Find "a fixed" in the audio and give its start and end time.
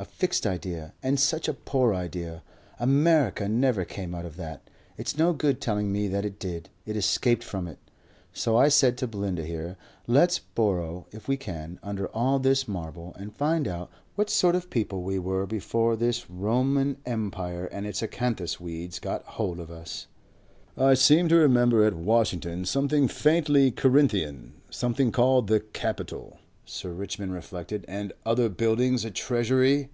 0.00-0.46